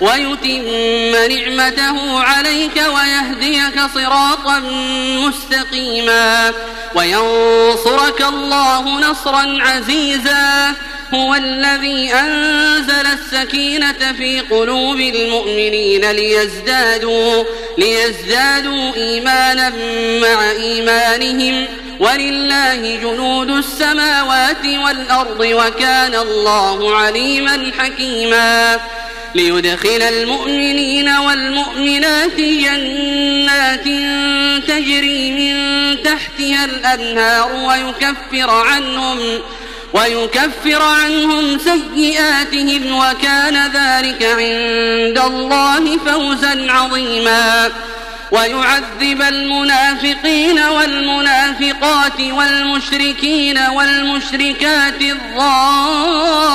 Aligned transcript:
ويتم 0.00 1.32
نعمته 1.32 2.20
عليك 2.20 2.76
ويهديك 2.76 3.80
صراطا 3.94 4.58
مستقيما 5.26 6.52
وينصرك 6.94 8.20
الله 8.22 9.00
نصرا 9.00 9.58
عزيزا 9.60 10.74
هو 11.14 11.34
الذي 11.34 12.14
أنزل 12.14 13.06
السكينة 13.06 14.12
في 14.18 14.40
قلوب 14.40 15.00
المؤمنين 15.00 16.10
ليزدادوا, 16.10 17.44
ليزدادوا 17.78 18.94
إيمانا 18.96 19.70
مع 20.22 20.50
إيمانهم 20.50 21.66
ولله 22.00 22.96
جنود 23.02 23.50
السماوات 23.50 24.66
والأرض 24.66 25.40
وكان 25.40 26.14
الله 26.14 26.96
عليما 26.96 27.72
حكيما 27.78 28.80
ليدخل 29.34 30.02
المؤمنين 30.02 31.08
والمؤمنات 31.08 32.36
جنات 32.40 33.84
تجري 34.68 35.30
من 35.32 35.56
تحتها 36.02 36.64
الأنهار 36.64 37.52
ويكفر 37.54 38.50
عنهم 38.50 39.18
ويكفر 39.92 40.82
عنهم 40.82 41.58
سيئاتهم 41.58 42.98
وكان 42.98 43.56
ذلك 43.66 44.22
عند 44.22 45.18
الله 45.18 45.98
فوزا 45.98 46.66
عظيما. 46.72 47.70
ويعذب 48.30 49.22
المنافقين 49.22 50.58
والمنافقات 50.58 52.20
والمشركين 52.20 53.58
والمشركات 53.58 55.00
الظانين 55.00 56.54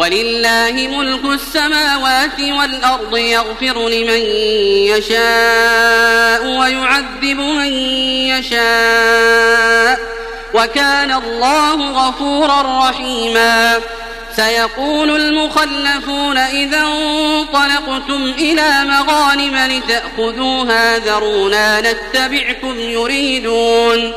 ولله 0.00 0.72
ملك 0.72 1.24
السماوات 1.24 2.40
والأرض 2.40 3.16
يغفر 3.16 3.88
لمن 3.88 4.20
يشاء 4.88 6.46
ويعذب 6.46 7.40
من 7.40 7.72
يشاء 8.32 10.00
وكان 10.54 11.12
الله 11.12 11.90
غفورا 11.90 12.88
رحيما 12.88 13.80
سيقول 14.36 15.10
المخلفون 15.10 16.38
إذا 16.38 16.80
انطلقتم 16.80 18.34
إلى 18.38 18.84
مغانم 18.84 19.56
لتأخذوها 19.56 20.98
ذرونا 20.98 21.80
نتبعكم 21.80 22.80
يريدون 22.80 24.12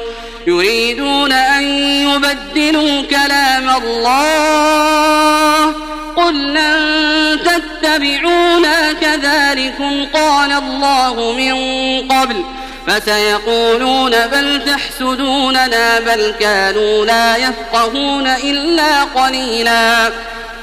يريدون 0.48 1.32
أن 1.32 1.64
يبدلوا 1.84 3.02
كلام 3.02 3.70
الله. 3.70 5.66
قل 6.16 6.54
لن 6.54 7.40
تتبعونا 7.44 8.94
كذلكم 8.94 10.06
قال 10.14 10.52
الله 10.52 11.32
من 11.38 11.54
قبل. 12.08 12.44
فسيقولون 12.88 14.12
بل 14.12 14.66
تحسدوننا 14.66 16.00
بل 16.00 16.34
كانوا 16.40 17.06
لا 17.06 17.38
يفقهون 17.38 18.28
إلا 18.28 19.04
قليلا. 19.04 20.12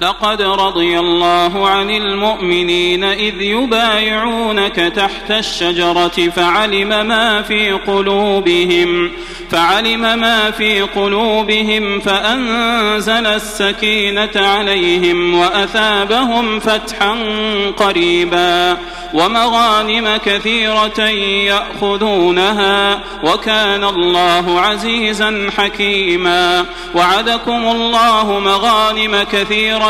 لقد 0.00 0.42
رضي 0.42 0.98
الله 0.98 1.68
عن 1.68 1.90
المؤمنين 1.90 3.04
إذ 3.04 3.40
يبايعونك 3.40 4.76
تحت 4.76 5.30
الشجرة 5.30 6.30
فعلم 6.36 6.88
ما 6.88 7.42
في 7.42 7.72
قلوبهم 7.72 9.10
فعلم 9.50 10.00
ما 10.00 10.50
في 10.50 10.80
قلوبهم 10.82 12.00
فأنزل 12.00 13.26
السكينة 13.26 14.30
عليهم 14.36 15.34
وأثابهم 15.34 16.60
فتحا 16.60 17.16
قريبا 17.76 18.76
ومغانم 19.14 20.16
كثيرة 20.16 21.00
يأخذونها 21.48 23.00
وكان 23.24 23.84
الله 23.84 24.60
عزيزا 24.60 25.50
حكيما. 25.56 26.64
وعدكم 26.94 27.66
الله 27.66 28.40
مغانم 28.40 29.22
كثيرة 29.32 29.85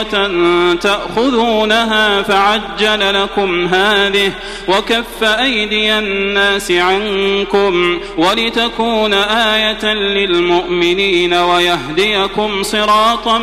تأخذونها 0.80 2.22
فعجل 2.22 3.22
لكم 3.22 3.66
هذه 3.66 4.32
وكف 4.68 5.22
أيدي 5.22 5.98
الناس 5.98 6.70
عنكم 6.70 8.00
ولتكون 8.16 9.14
آية 9.14 9.84
للمؤمنين 9.94 11.34
ويهديكم 11.34 12.62
صراطا 12.62 13.38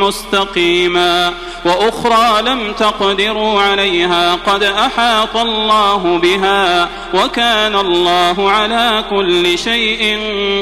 مستقيما 0.00 1.34
وأخرى 1.64 2.42
لم 2.42 2.72
تقدروا 2.72 3.60
عليها 3.60 4.34
قد 4.34 4.62
أحاط 4.62 5.36
الله 5.36 6.18
بها 6.18 6.88
وكان 7.14 7.74
الله 7.76 8.50
على 8.50 9.04
كل 9.10 9.58
شيء 9.58 10.18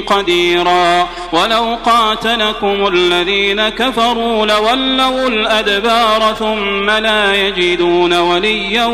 قديرا 0.06 1.09
ولو 1.33 1.79
قاتلكم 1.85 2.87
الذين 2.87 3.69
كفروا 3.69 4.47
لولوا 4.47 5.20
الأدبار 5.27 6.35
ثم 6.39 6.91
لا 6.91 7.35
يجدون 7.35 8.13
وليا 8.13 8.85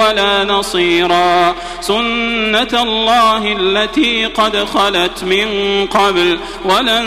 ولا 0.00 0.44
نصيرا. 0.44 1.56
سنة 1.80 2.82
الله 2.82 3.56
التي 3.60 4.26
قد 4.26 4.64
خلت 4.64 5.24
من 5.24 5.48
قبل 5.86 6.38
ولن 6.64 7.06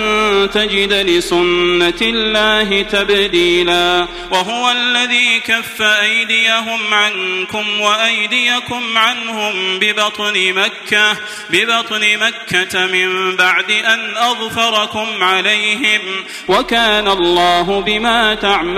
تجد 0.54 0.94
لسنة 0.94 2.02
الله 2.02 2.82
تبديلا. 2.82 4.08
وهو 4.32 4.72
الذي 4.72 5.40
كف 5.40 5.82
أيديهم 5.82 6.94
عنكم 6.94 7.82
وأيديكم 7.82 8.98
عنهم 8.98 9.80
ببطن 9.80 10.54
مكة 10.54 11.18
ببطن 11.50 12.02
مكة 12.18 12.86
من 12.86 13.36
بعد 13.36 13.72
أن 13.72 14.18
أظفركم 14.18 15.24
عليهم. 15.24 16.02
وكان 16.48 17.08
الله 17.08 17.82
بما 17.82 18.36
تعملون 18.36 18.69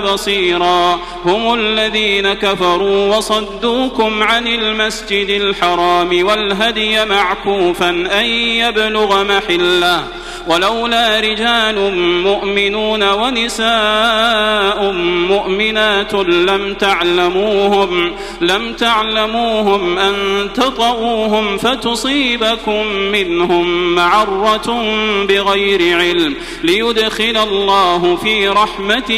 بصيرا. 0.00 1.00
هم 1.24 1.54
الذين 1.54 2.32
كفروا 2.32 3.16
وصدوكم 3.16 4.22
عن 4.22 4.46
المسجد 4.46 5.28
الحرام 5.28 6.26
والهدي 6.26 7.04
معكوفا 7.04 7.90
أن 7.90 8.24
يبلغ 8.24 9.24
محلة. 9.24 10.04
ولولا 10.48 11.20
رجال 11.20 11.94
مؤمنون 12.22 13.02
ونساء 13.12 14.92
مؤمنات 15.28 16.14
لم 16.14 16.74
تعلموهم 16.74 18.12
لم 18.40 18.72
تعلموهم 18.72 19.98
أن 19.98 20.14
تطؤوهم 20.54 21.58
فتصيبكم 21.58 22.86
منهم 22.86 23.94
معرة 23.94 24.82
بغير 25.24 25.98
علم. 25.98 26.34
ليدخل 26.62 27.36
الله 27.36 28.16
في 28.16 28.48
رحمته 28.48 29.17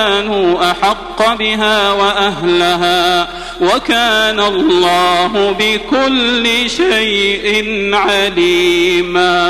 وكانوا 0.00 0.70
أحق 0.70 1.34
بها 1.34 1.92
وأهلها 1.92 3.28
وكان 3.60 4.40
الله 4.40 5.56
بكل 5.58 6.70
شيء 6.70 7.64
عليما. 7.94 9.49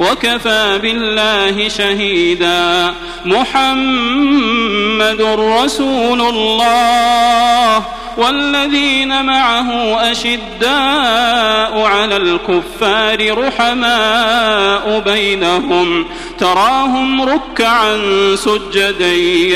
وكفى 0.00 0.78
بالله 0.82 1.68
شهيدا. 1.68 2.94
محمد 3.24 5.20
رسول 5.20 6.20
الله. 6.20 7.82
والذين 8.16 9.24
معه 9.24 10.00
أشداء 10.10 11.80
على 11.80 12.16
الكفار 12.16 13.38
رحماء 13.38 15.02
بينهم. 15.06 16.06
تراهم 16.40 17.22
ركعا 17.22 17.96
سجدا 18.36 19.12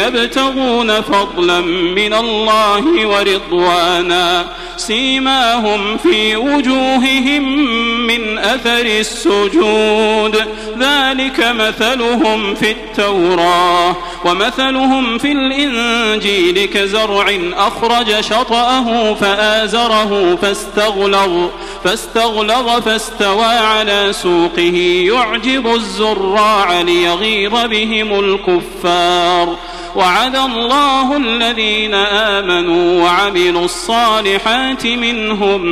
يبتغون 0.07 1.00
فضلا 1.00 1.61
من 1.61 2.14
الله 2.14 3.07
ورضوانا. 3.07 4.47
سيماهم 4.76 5.97
في 5.97 6.37
وجوههم 6.37 7.67
من 8.07 8.38
أثر 8.38 8.87
السجود. 8.87 10.37
ذلك 10.79 11.41
مثلهم 11.41 12.55
في 12.55 12.71
التوراة 12.71 13.97
ومثلهم 14.25 15.19
في 15.19 15.33
الإنجيل 15.33 16.64
كزرع 16.64 17.38
أخرج 17.57 18.21
شطأه 18.21 19.14
فآزره 19.14 20.38
فاستغلظ 20.43 21.49
فاستغلظ 21.85 22.71
فاستوى 22.85 23.45
على 23.45 24.12
سوقه. 24.12 25.07
يعجب 25.12 25.75
الزراع 25.75 26.74
ليغيظ 26.83 27.66
بهم 27.66 28.21
الكفار. 28.21 29.57
وعد 29.97 30.37
الله 30.37 31.16
الذين 31.16 31.95
آمنوا 31.95 33.02
وعملوا 33.02 33.64
الصالحات 33.64 34.87
منهم 34.87 35.66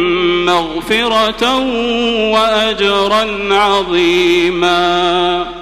مغفرة 0.45 1.59
وأجرا 2.33 3.55
عظيما. 3.55 5.62